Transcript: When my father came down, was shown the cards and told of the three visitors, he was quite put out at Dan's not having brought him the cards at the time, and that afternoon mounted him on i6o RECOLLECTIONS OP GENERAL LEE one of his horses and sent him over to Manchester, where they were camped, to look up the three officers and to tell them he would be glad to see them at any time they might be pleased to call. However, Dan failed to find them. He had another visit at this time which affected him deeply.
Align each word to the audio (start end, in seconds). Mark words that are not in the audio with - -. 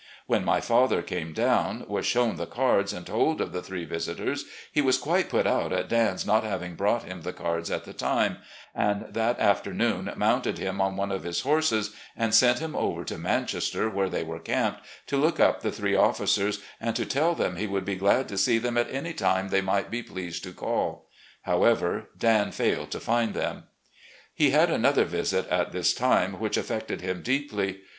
When 0.25 0.43
my 0.43 0.61
father 0.61 1.03
came 1.03 1.31
down, 1.31 1.85
was 1.87 2.07
shown 2.07 2.37
the 2.37 2.47
cards 2.47 2.91
and 2.91 3.05
told 3.05 3.39
of 3.39 3.51
the 3.51 3.61
three 3.61 3.85
visitors, 3.85 4.45
he 4.71 4.81
was 4.81 4.97
quite 4.97 5.29
put 5.29 5.45
out 5.45 5.71
at 5.71 5.89
Dan's 5.89 6.25
not 6.25 6.43
having 6.43 6.73
brought 6.73 7.03
him 7.03 7.21
the 7.21 7.31
cards 7.31 7.69
at 7.69 7.83
the 7.85 7.93
time, 7.93 8.37
and 8.73 9.05
that 9.13 9.39
afternoon 9.39 10.11
mounted 10.15 10.57
him 10.57 10.81
on 10.81 10.93
i6o 10.93 10.95
RECOLLECTIONS 10.95 10.95
OP 10.95 10.95
GENERAL 10.95 10.95
LEE 10.95 10.97
one 10.97 11.11
of 11.11 11.23
his 11.23 11.41
horses 11.69 11.95
and 12.17 12.33
sent 12.33 12.57
him 12.57 12.75
over 12.75 13.03
to 13.03 13.17
Manchester, 13.19 13.89
where 13.91 14.09
they 14.09 14.23
were 14.23 14.39
camped, 14.39 14.79
to 15.05 15.17
look 15.17 15.39
up 15.39 15.61
the 15.61 15.71
three 15.71 15.95
officers 15.95 16.57
and 16.79 16.95
to 16.95 17.05
tell 17.05 17.35
them 17.35 17.57
he 17.57 17.67
would 17.67 17.85
be 17.85 17.93
glad 17.95 18.27
to 18.29 18.39
see 18.39 18.57
them 18.57 18.79
at 18.79 18.89
any 18.89 19.13
time 19.13 19.49
they 19.49 19.61
might 19.61 19.91
be 19.91 20.01
pleased 20.01 20.43
to 20.45 20.51
call. 20.51 21.07
However, 21.43 22.09
Dan 22.17 22.51
failed 22.51 22.89
to 22.89 22.99
find 22.99 23.35
them. 23.35 23.65
He 24.33 24.49
had 24.49 24.71
another 24.71 25.03
visit 25.05 25.47
at 25.49 25.71
this 25.71 25.93
time 25.93 26.39
which 26.39 26.57
affected 26.57 27.01
him 27.01 27.21
deeply. 27.21 27.81